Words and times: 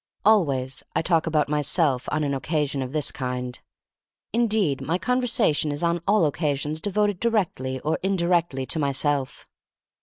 Always 0.25 0.81
I 0.95 1.03
talk 1.03 1.27
about 1.27 1.47
myself 1.47 2.09
on 2.11 2.23
an 2.23 2.33
occasion 2.33 2.81
of 2.81 2.91
this 2.91 3.11
kind. 3.11 3.59
Indeed, 4.33 4.81
my 4.81 4.97
con 4.97 5.21
versation 5.21 5.71
is 5.71 5.83
on 5.83 6.01
all 6.07 6.25
occasions 6.25 6.81
devoted 6.81 7.19
directly 7.19 7.79
or 7.81 7.99
indirectly 8.01 8.65
to 8.65 8.79
myself. 8.79 9.47